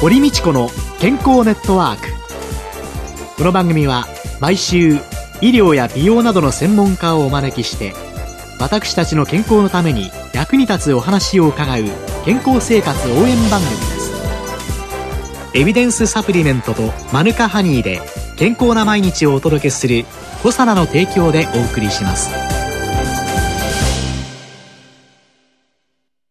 [0.00, 2.06] 堀道子の健康ネットワーク。
[3.36, 4.06] この番組は
[4.40, 4.92] 毎週
[5.40, 7.94] 医療や美容などの専門家をお招きして
[8.60, 11.82] 私たちの健康のために役に立つお話を伺う
[12.24, 14.12] 健康生活応援番組です。
[15.54, 18.00] エビデンスサプリメントとマヌカハニーで
[18.36, 20.04] 健康な毎日をお届けする
[20.44, 22.30] コサナの提供でお送りします。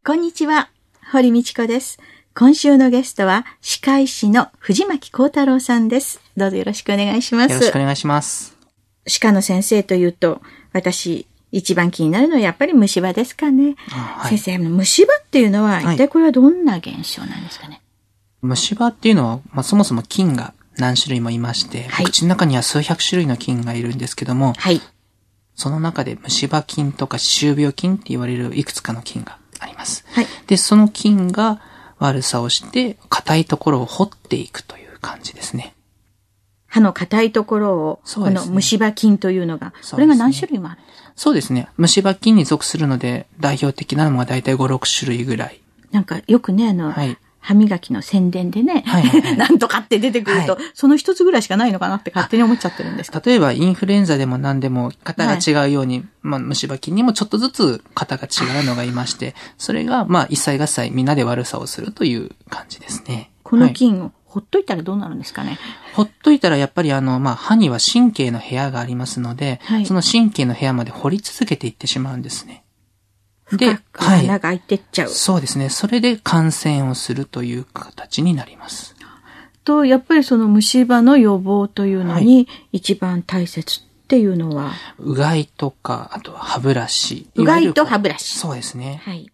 [0.06, 0.70] こんにちは、
[1.12, 2.00] 堀道子です。
[2.40, 6.22] 今週のゲストは、歯科医師の藤巻幸太郎さんです。
[6.38, 7.52] どうぞよろしくお願いします。
[7.52, 8.56] よろしくお願いします。
[9.08, 13.76] 歯科の先生というと、私、一番気になるのはやっぱり虫歯ですかね。
[13.90, 17.82] はい先生、虫歯っていうのは、はい一体これはどんな現象なんですかね？
[18.44, 24.80] 虫歯っていうのは、まあ、そもそも菌が何種類もいまして、はい口の中には数百種類の菌がいるんですけども、はい。
[25.56, 30.06] その中で虫歯菌とか歯周病菌って言われるいくつかの菌があります。
[30.12, 30.28] はい。
[30.46, 31.62] で、その菌が
[32.00, 35.74] 悪さをして、硬いところを掘っていくという感じですね。
[36.68, 41.12] 歯の硬いところを、ねの虫歯菌というのが、これが何種類もあるんですか？
[41.16, 41.70] そうですね。
[41.78, 45.62] 虫歯菌に属するので、代表的なのが大体5、6種類ぐらい。
[45.92, 53.24] なんかよくね、あの、はい歯磨きの宣伝でね、はいはいはい なんとかって出てくると、はいその一つぐらいしかないのかなって勝手に思っちゃってるんですけど。
[53.26, 63.32] 例えば、インフルエンザでも何でも型が違うように、まあ、虫歯菌にもちょっとずつ型が違うのがいまして、それが、まあ、一切合切みんなで悪さをするという感じですね。
[63.44, 65.58] このはい菌をほっといたらどうなるんですかね。
[65.94, 72.64] ほっといたらやっぱりあの、まあ、歯には神経の部屋がありますので、はいその神経の部屋まで掘り続けていってしまうんですね。
[73.48, 75.10] 深く穴が開いてっちゃう。
[75.10, 75.70] そうですね。
[75.70, 78.96] それで感染をするという形になります。
[79.64, 87.30] と、やっぱりその虫歯の予防というのに一番大切っていうのは、うがいとか、あとは歯ブラシ。
[87.36, 89.02] うがいと歯ブラシそうですね。
[89.04, 89.30] はい。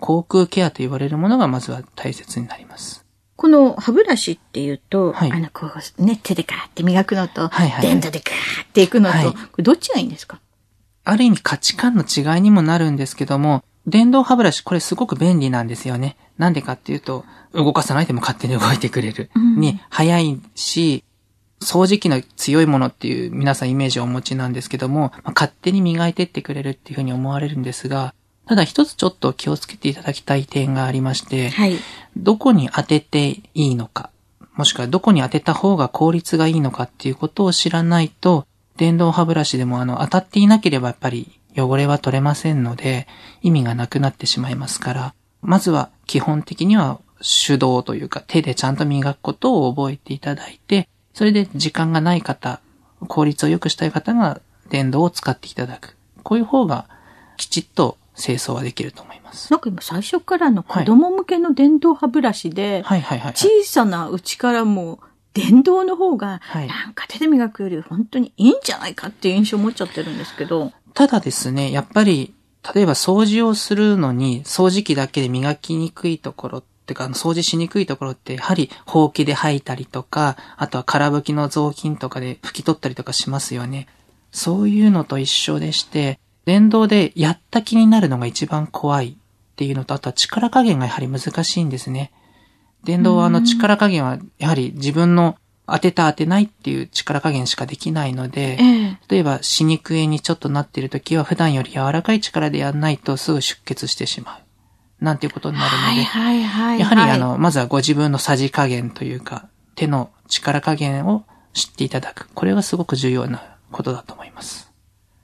[0.00, 3.04] 口腔ケアと言われるものがまずは大切になります。
[3.36, 10.40] この歯ブラシっていうと、はいあの、こう、ね、手でガーって磨くのと、はいはいでガーっていくのと、はいこれどっちがいいんですか？
[11.04, 16.16] ある意味価値観の違いにもなるんですけども、電動歯ブラシこれすごく便利なんですよね。
[16.38, 19.30] なんでかっていうと、動かさないでも勝手に動いてくれる。
[19.34, 21.04] うんに、早いし、
[21.60, 28.14] 掃除機の強いものっていう皆さんイメージをお持ちなんですけども、まあ勝手に磨いてってくれるっていうふうに思われるんですが、
[28.46, 31.76] ただ一つちょっと気をつけていただきたい点がありまして、はい。
[32.16, 34.10] どこに当てていいのか、
[34.54, 38.46] もしくはどこに当てた方が効率がいいのかっていうことを知らないと、
[38.80, 43.06] 電動歯ブラシでもあの当たっていなければやっぱり汚れは取れませんので、
[43.42, 46.98] 意味がなくなってしまいますから、まずは基本的には
[47.46, 52.62] 手動というか手でちゃんと磨くことを覚えていただいて、それで時間がない方、
[53.06, 55.94] 効率を良くしたい方が電動を使っていただく。
[56.22, 56.86] こういう方が
[57.36, 59.52] きちっと清掃はできると思います。
[59.52, 63.34] なんか今最初からの子供向けの電動歯ブラシで、はいはいはい、はい。
[63.34, 65.00] 小さなうちからも
[65.34, 72.34] 電動の方が、はいなんか手で磨くより本当にいいんじゃないかっていう印象を持っちゃってるんですけど、ただですね、やっぱり、
[72.74, 83.86] 例えば掃除をするのに、掃除機だけで磨きにくいところってか、掃除しにくいところって、やはり、ほうきで吐いたりとか、あとは空拭きの雑巾とかで拭き取ったりとかしますよね。
[84.32, 89.14] そういうのと一緒でして、電動でやった気になるのが一番怖いっ
[89.56, 92.12] ていうのと、あとは力加減がやはり難しいんですね。
[92.84, 95.36] 電動はあの力加減は、やはり自分の
[95.66, 105.04] 当てた当てないっていう力加減しかできないので、ええ例えば歯肉炎にちょっとなっているときは普段より柔らかい力でやらないとすぐ出血してしまう。
[105.04, 106.80] なんていうことになるので、はいはいはい。
[106.80, 111.24] やはりあ、の、まずはご自分のさじ加減というか、手の力加減を
[111.54, 112.28] 知っていただく。
[112.34, 114.70] これがすごく重要なことだと思います。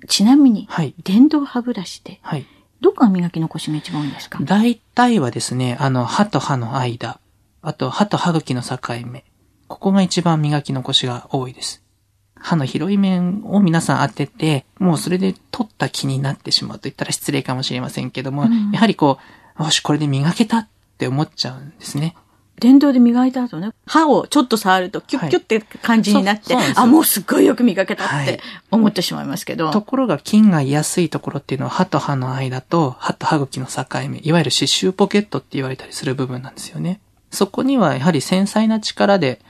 [0.09, 0.95] ちなみに、はい。
[1.05, 2.47] 電動歯ブラシで、はい。
[2.81, 4.39] どこが磨き残しが一番多いんですか？
[4.43, 7.21] 大体はですね、あの、歯と歯の間、
[7.67, 9.25] あと歯と歯茎の境目。
[9.67, 11.83] ここが一番磨き残しが多いです。
[12.37, 19.19] 歯の広い面を皆さん当てて、もうそれで取った気になってしまうと言ったら失礼かもしれませんけども、うんやはりこ
[19.59, 22.15] う、よし、これで磨けたって思っちゃうんですね。
[22.61, 28.41] 電動で磨いた後ね、歯をちょっと触るとキュッキュッって感じになって、そうそうなんですよあ、もうすっごいよく磨けたっはいて
[28.71, 29.73] 思ってしまいますけど。
[29.73, 37.01] ところが菌が居やすいところっていうのは歯と歯の間と歯と歯茎の境目、いわゆる歯周ポケットって言われたりする部分なんですよね。
[37.37, 39.41] そこにはやはり繊細な力で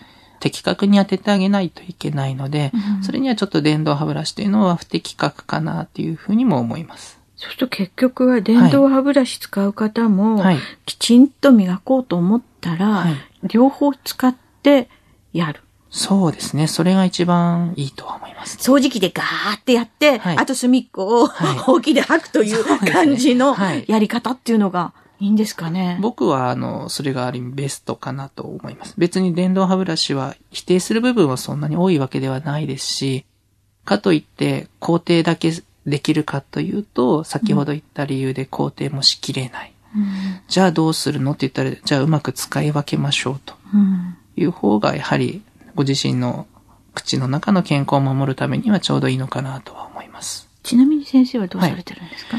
[0.41, 7.21] 的確に当ててあげないといけないので、うんそれにはちょっと電動歯ブラシというのは不適格かなっていうふうにも思います。
[7.37, 10.59] そうすると結局は電動歯ブラシ使う方も、はい。
[10.87, 14.89] きちんと磨こうと思ったら、はい両方使って
[15.33, 15.61] やる。
[15.91, 16.67] そうですね。
[16.67, 18.59] それが一番いいとは思います。
[18.59, 25.99] 掃除機でガーってやって、はいあと隅っこをはいほうきで吐くという感じのはいやり方っていうのがいいんですかね。
[26.01, 28.95] 僕は、あの、それがある意味ベストかなと思います。
[28.99, 33.25] 別に電動歯ブラシは否定する部分はそんなに多いわけではないですし、
[33.85, 35.53] かといって工程だけ
[35.87, 39.73] できるかというと、先ほど言った理由で工程もしきれない。
[39.95, 40.07] うん
[40.49, 45.43] じゃあどうするのって言ったら、じゃあうまく使い分けましょうとうんいう方が、やはり
[45.75, 46.47] ご自身の
[46.93, 50.49] 口の中の健康を守るためにはちょうどいいのかなとは思います。
[50.63, 52.39] ちなみに先生はどうされてるんですか、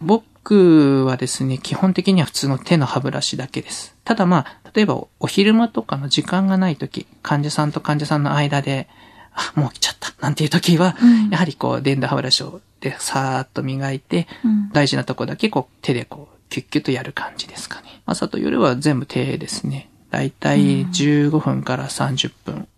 [0.00, 3.96] 僕はですね、基本的には普通の手の歯ブラシだけです。
[4.04, 8.88] ただまあ、例えばお昼間とかの時間がない時、患者さんと患者さんの間で、
[9.32, 18.02] あ、もう来ちゃった、なんていう時は、うんやはりこう、電動歯ブラシをでさーっと磨いて、うん大事なとこだけこう、手でこう、キュッキュッとやる感じですかね。
[18.06, 19.90] 朝と夜は全部手ですね。
[20.10, 22.68] だいたい15分から30分。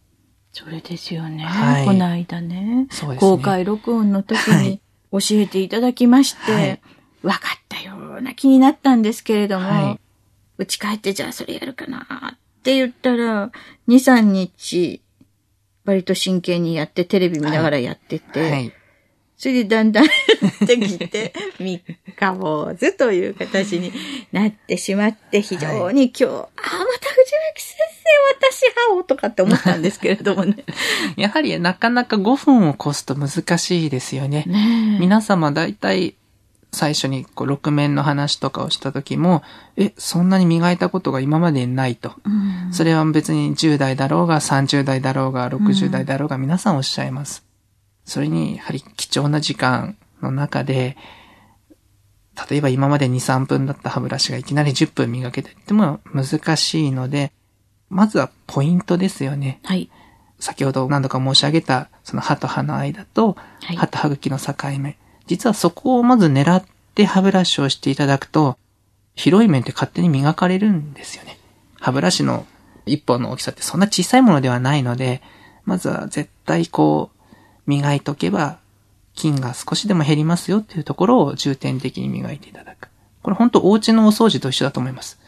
[0.53, 1.45] それですよね。
[1.45, 4.81] はいこの間ねそうですね公開録音の時はにい
[5.13, 6.81] 教えていただきまして、はい
[7.23, 10.01] 分かったような気になったんですけれども、はい
[10.59, 13.51] うち帰ってじゃあそれやるかなって言ったら、
[13.87, 15.01] 2、3日、
[15.85, 18.73] 割と真剣にやって、テレビ見ながらやってて、はい。
[19.37, 20.07] それでだんだん
[20.67, 21.81] できて、 三
[22.17, 23.93] 日坊主という形に
[24.33, 30.65] なってしまって、非常に今日、ああ、また藤巻先生、私歯をとかって思ったんですけれどもね。
[31.17, 34.43] やはりなかなか5分を越すと難しいですよね。
[34.49, 36.17] ねえ皆様大体
[36.73, 39.43] 最初にこう6面の話とかをした時も、
[39.77, 42.13] え、そんなに磨いたことが今までにないと。
[42.25, 47.45] うんそれは別に10代だろうが30代だろうが60代だろうが皆さんおっしゃいます。
[48.05, 50.97] それにやはり貴重な時間の中で、
[52.51, 57.33] 例えば今まで2、3分だった歯ブラシがいきなり10分磨けてっても難しいので、
[57.89, 59.61] まずはポイントですよね。
[59.65, 59.91] はい。
[60.39, 64.97] 先ほど何度か申し上げた、その歯と歯の間とはい、歯と歯茎の境目。
[65.29, 66.65] 実はそこをまず狙っ
[66.95, 68.59] て歯ブラシをしていただくと、
[69.15, 71.39] 広い面って勝手に磨かれるんですよね。
[71.81, 72.47] 歯ブラシの
[72.87, 75.23] 一本の大きさってそんな小さいものではないので、
[75.65, 77.19] まずは絶対こう、
[77.67, 78.59] 磨いとけば、
[79.15, 82.89] 菌が少しでも減りますよっていうところを重点的に磨いていただく。
[83.23, 85.19] これ本当お家のお掃除と一緒だと思います。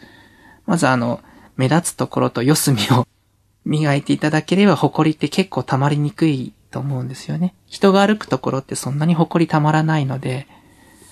[0.65, 1.21] まずあの、
[1.57, 3.07] 目立つところと四隅を
[3.67, 7.55] 磨いていただければ、埃って結構溜まりにくいと思うんですよね。
[7.67, 10.47] 人が歩くところってそんなに埃溜まらないので、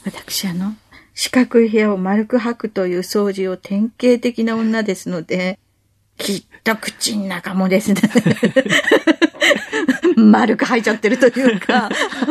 [0.05, 0.75] 私あの、
[1.14, 5.58] 四角い部屋を丸く吐くという掃除を典型的な女ですので、
[6.16, 8.00] きっと口の中もですね、
[10.16, 11.90] 丸く吐いちゃってるというか、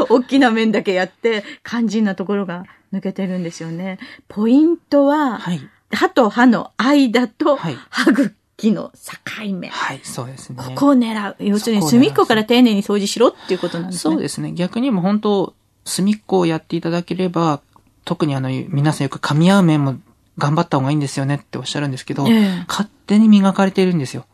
[0.09, 3.99] 大きな面だけやって、肝心なところが抜けてるんですよね。
[4.27, 5.61] ポイントは、はい。
[5.91, 8.91] 歯と歯の間とはい歯茎の
[9.37, 9.67] 境目。
[9.67, 10.57] はい、そうですね。
[10.57, 11.35] ここを狙う。
[11.39, 14.13] 要するに隅っこから丁寧に掃除しろっていうことなんですね。
[14.13, 14.51] そうですね。
[14.53, 15.53] 逆にもう本当、
[15.85, 17.61] 隅っこをやっていただければ、
[18.03, 19.95] 特にあの、皆さんよく噛み合う面も
[20.37, 24.25] 頑張った方がいいんですよねっておっしゃるんですけど、ええ勝手に磨かれてるんですよ。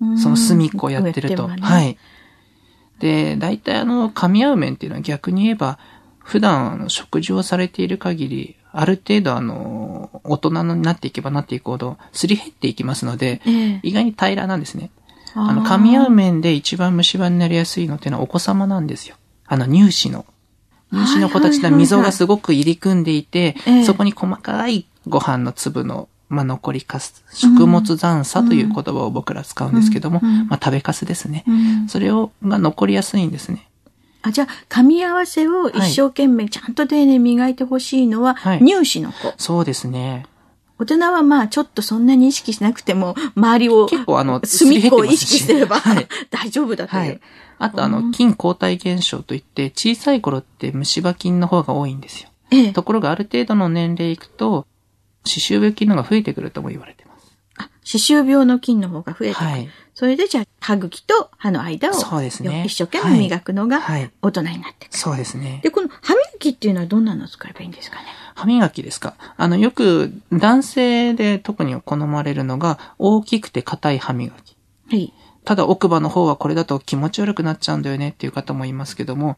[0.00, 1.48] うんその隅っこをやってると。
[1.48, 1.96] ねはい。
[2.98, 5.78] で、大体あの、噛み合う面っていうのは逆に言えば、
[6.18, 14.90] 普段食事をされている限り、ある程度あの、大人になっていけばなっていくほど、すり減っていきますので、ええ意外に平らなんですね。
[15.34, 19.16] あの、噛み合う面で一番虫歯になりやすいのっていうのはお子様なんですよ。
[19.46, 20.24] あの、乳歯の。
[20.92, 31.44] 乳歯の子たちは溝がすごく入り組んでいてええ、そこに細かいご飯の粒の、まあ、残りかす、食物残差という言葉を僕ら使うんですけども、うんうんまあ、食べかすですね。
[31.46, 33.68] うんそれを、が残りやすいんですね。
[34.22, 39.34] あ、じゃあ、噛み合わせを一生懸命ちゃんと丁寧に磨いてほしいのは、はい乳歯の子。
[39.36, 40.26] そうですね。
[40.78, 47.00] 大人はまあ、ちょっとそんなに意識しなくても、周りを、結構あの隅っこを意識すれば、すり減って 大丈夫だという。
[47.00, 47.20] はい。
[47.58, 52.30] あとあの、うん菌抗体現象といって、小さい頃って虫歯菌の方が多いんですよ。
[52.50, 54.66] ええところがある程度の年齢いくと、
[55.24, 57.32] 歯周病菌の方が増えてくるとも言われてます。
[57.56, 59.46] あ歯周病の菌の方が増えてくる。
[59.46, 59.68] はい。
[59.94, 64.10] それでじゃあ、歯茎と歯の間を、そうですね一生懸命磨くのがはい。
[64.22, 64.98] 大人になってくる。
[64.98, 65.60] そうですね。
[65.62, 68.04] で、この歯磨きっていうのはどんなのを使えばいいんですかね？
[68.34, 69.14] 歯磨きですか？
[69.36, 74.56] あの、よく男性で特に好まれるのが大きくて硬い歯磨き。
[74.90, 75.12] はい。
[75.44, 79.36] ただ奥歯の方はこれだと気持ち悪くなっちゃうんだよねっていう方もいますけども、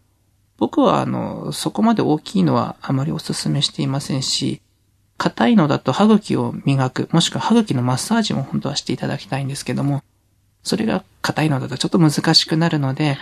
[0.58, 4.60] 僕はあの、そこまで大きいのはあまりお勧めしていませんし、
[5.16, 10.02] 硬いのだと歯茎を磨く、もしくは歯茎のマッサージも本当はしていただきたいんですけども、
[10.64, 13.18] それが硬いのだとちょっと難しくなるので、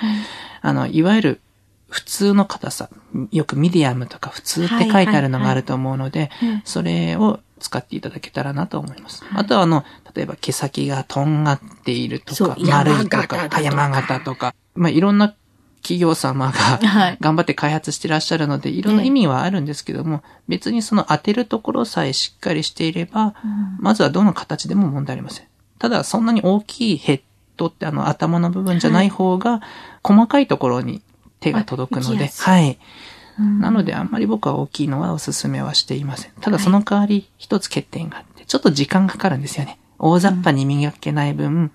[0.62, 1.40] あの、いわゆる
[1.88, 2.88] 普通の硬さ、
[3.30, 9.24] よくミディアムとか普通って書いてあるのがあると思うのではいはいはい、それを使っていただけたらなと思います。
[9.34, 9.84] あとはあの、
[10.14, 14.54] 例えば毛先がとんがっているとか、丸いとか、山形だとか。
[14.74, 15.34] まあ、いろんな
[15.82, 17.18] 企業様がはい。
[17.20, 23.34] 頑張って開発してらっしゃるので、いろんな意味はあるんですけども、別にその当てるところさえしっかりしていれば、
[23.78, 25.46] まずはどの形でも問題ありません。
[25.78, 27.20] ただ、そんなに大きいヘッ
[27.56, 29.60] ドってあの頭の部分じゃない方が、
[30.02, 31.02] 細かいところに
[31.40, 32.70] 手が届くので、はい。
[32.70, 36.32] うんなので、あんまり僕は大きいのはお勧めはしていません。
[36.42, 39.78] ただ、その代わり、一つ欠点があって、ちょっと時間かかるんですよね。
[39.98, 41.70] 大雑把に磨けない分、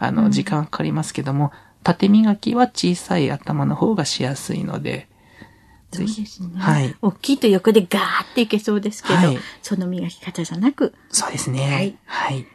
[0.00, 1.52] あの、時間かかりますけども、
[1.84, 5.08] 縦磨きは小さい頭の方がしやすいので、
[5.92, 6.50] そうですね。
[6.56, 11.60] はい大きいと横でガーっていけそうですけど、はいその磨き方じゃなく、そうですね。
[11.72, 12.46] はいはい。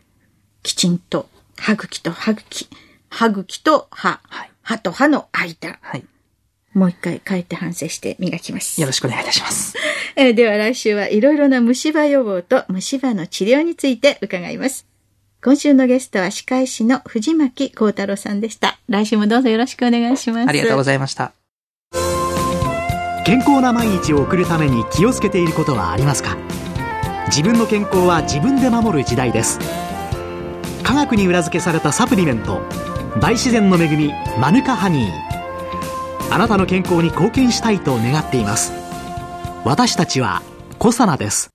[0.62, 2.68] きちんと、歯茎と歯茎、
[3.10, 6.06] 歯茎と歯、はい歯と歯の間、はい。
[6.74, 8.80] もう一回帰って反省して磨きます。
[8.82, 9.76] よろしくお願いいたします。
[10.16, 14.86] えーでは来週はいろいろな虫歯予防と虫歯の治療について伺います。
[15.44, 18.80] 今週のゲストは歯科医師の藤巻幸太郎さんでした。
[18.88, 20.50] 来週もどうぞよろしくお願いします。
[20.50, 21.34] ありがとうごいざいました。
[23.26, 26.38] 健康な毎日を送るために気をつけていることはありますか？
[27.28, 29.60] 自分の健康は自分で守る時代です
[30.84, 32.62] 科学に裏付けされたサプリメント
[33.20, 35.12] 大自然の恵みマヌカハニー
[36.32, 38.74] あなたの健康に貢献したいと願っています
[39.66, 40.42] 私たちは
[40.80, 41.54] コサナです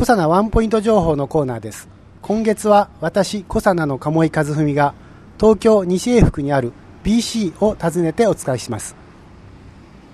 [0.00, 1.86] コサナワンポイント情報のコーナーです。
[2.22, 4.94] 今月は私、コサナの鴨井和文が
[5.38, 6.72] 東京西英福にある
[7.04, 8.96] BC を訪ねてお伝えします。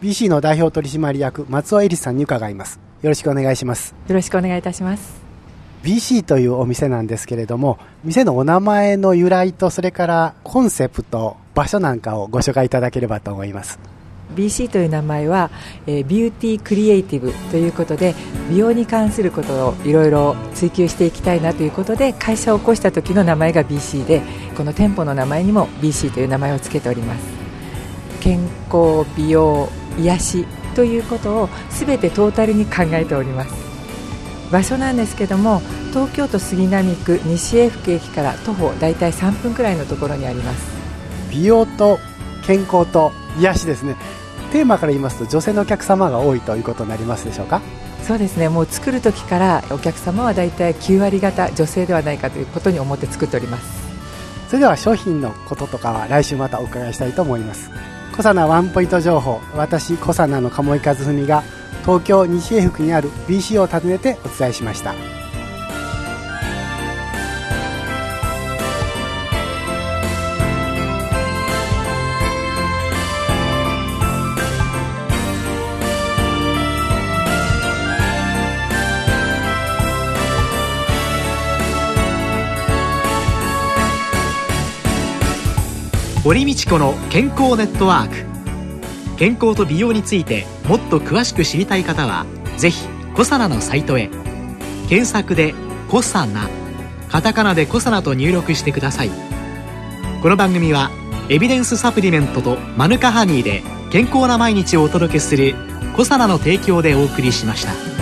[0.02, 2.85] BC の代表取締役松尾恵里さんに伺います。
[3.02, 3.94] よろしくお願いします。
[4.08, 5.20] よろしくお願いいたします。
[5.82, 13.78] BC というお店なんですけれども、店のお名前の由来とそれからコンセプト、場所なんかをご紹介いただければと思います。
[14.34, 15.50] BC という名前は、
[15.86, 18.14] えービューティークリエイティブということで
[18.50, 24.22] 美容に関することをいろいろ追求していきたいなということで会社を起こした時の名前が BC で
[24.56, 27.22] この店舗の名前にも BC という名前を付けております
[28.20, 33.54] 健康美容癒しということを全てトータルに考えております。
[34.52, 40.66] 場所なんですけども東京都杉並区西英福駅から徒歩大体3分くらいのところにあります。
[41.30, 41.98] 美容と
[42.46, 43.96] 健康と癒しですね。
[44.52, 47.60] テーマから言いますと女性のお客様が多いということになりますでしょうか？
[48.06, 48.48] そうですね。
[48.48, 53.86] もう作る時からお客様は大体9割方女性ではないかということに思って作っております。
[54.46, 57.68] それでは商品のこととかは来週またお伺いしたいと思います
[58.16, 59.42] コサナワンポイント情報。
[59.54, 61.42] 私コサナの鴨居和文が
[61.82, 64.94] 東京西英福にある BC を訪ねてお伝えしました。
[86.26, 89.16] 堀道子の健康ネットワーク。
[89.16, 94.10] 健康と美容についてもっと詳しく知りたい方はぜひコサナのサイトへ。
[94.88, 95.54] 検索で
[95.88, 96.50] 「コサナ」
[97.08, 99.10] カタカナで「コサナ」と入力してください。
[100.20, 100.90] この番組は
[101.28, 105.54] エビデンスサプリメントとマヌカハニーで健康な毎日をお届けする
[105.94, 107.95] 「コサナの提供」でお送りしました。